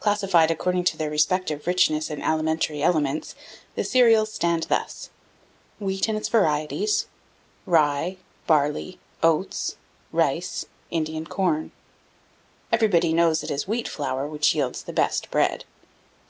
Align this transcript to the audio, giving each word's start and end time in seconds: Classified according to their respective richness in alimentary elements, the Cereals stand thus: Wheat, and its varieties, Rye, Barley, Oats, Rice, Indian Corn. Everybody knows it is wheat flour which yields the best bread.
Classified 0.00 0.50
according 0.50 0.84
to 0.84 0.98
their 0.98 1.08
respective 1.08 1.66
richness 1.66 2.10
in 2.10 2.20
alimentary 2.20 2.82
elements, 2.82 3.34
the 3.74 3.84
Cereals 3.84 4.30
stand 4.30 4.64
thus: 4.64 5.08
Wheat, 5.80 6.08
and 6.08 6.18
its 6.18 6.28
varieties, 6.28 7.06
Rye, 7.64 8.18
Barley, 8.46 8.98
Oats, 9.22 9.78
Rice, 10.12 10.66
Indian 10.90 11.24
Corn. 11.26 11.72
Everybody 12.70 13.14
knows 13.14 13.42
it 13.42 13.50
is 13.50 13.66
wheat 13.66 13.88
flour 13.88 14.26
which 14.26 14.54
yields 14.54 14.82
the 14.82 14.92
best 14.92 15.30
bread. 15.30 15.64